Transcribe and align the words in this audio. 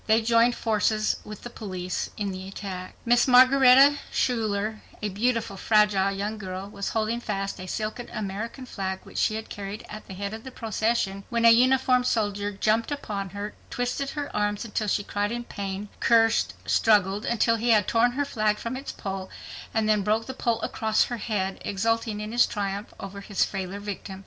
They 0.07 0.23
joined 0.23 0.55
forces 0.55 1.17
with 1.23 1.43
the 1.43 1.51
police 1.51 2.09
in 2.17 2.31
the 2.31 2.47
attack. 2.47 2.95
Miss 3.05 3.27
Margaretta 3.27 3.99
Schuyler, 4.11 4.81
a 4.99 5.09
beautiful, 5.09 5.57
fragile 5.57 6.09
young 6.11 6.39
girl, 6.39 6.67
was 6.67 6.89
holding 6.89 7.19
fast 7.19 7.59
a 7.59 7.67
silken 7.67 8.09
American 8.09 8.65
flag 8.65 9.01
which 9.03 9.19
she 9.19 9.35
had 9.35 9.47
carried 9.49 9.85
at 9.87 10.07
the 10.07 10.15
head 10.15 10.33
of 10.33 10.43
the 10.43 10.49
procession 10.49 11.23
when 11.29 11.45
a 11.45 11.51
uniformed 11.51 12.07
soldier 12.07 12.51
jumped 12.51 12.91
upon 12.91 13.29
her, 13.29 13.53
twisted 13.69 14.09
her 14.17 14.35
arms 14.35 14.65
until 14.65 14.87
she 14.87 15.03
cried 15.03 15.31
in 15.31 15.43
pain, 15.43 15.87
cursed, 15.99 16.55
struggled 16.65 17.23
until 17.23 17.57
he 17.57 17.69
had 17.69 17.87
torn 17.87 18.13
her 18.13 18.25
flag 18.25 18.57
from 18.57 18.75
its 18.75 18.91
pole, 18.91 19.29
and 19.71 19.87
then 19.87 20.01
broke 20.01 20.25
the 20.25 20.33
pole 20.33 20.59
across 20.63 21.03
her 21.05 21.17
head, 21.17 21.59
exulting 21.63 22.19
in 22.19 22.31
his 22.31 22.47
triumph 22.47 22.91
over 22.99 23.21
his 23.21 23.45
frailer 23.45 23.79
victim. 23.79 24.19